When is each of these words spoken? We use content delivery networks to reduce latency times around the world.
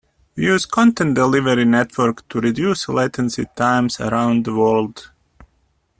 We 0.35 0.45
use 0.45 0.65
content 0.65 1.13
delivery 1.13 1.63
networks 1.63 2.23
to 2.29 2.41
reduce 2.41 2.89
latency 2.89 3.45
times 3.55 3.99
around 3.99 4.45
the 4.45 4.55
world. 4.55 5.11